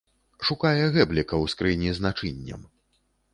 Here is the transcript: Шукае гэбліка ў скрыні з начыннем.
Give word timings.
Шукае 0.47 0.85
гэбліка 0.95 1.35
ў 1.35 1.45
скрыні 1.55 1.93
з 1.99 2.05
начыннем. 2.07 2.61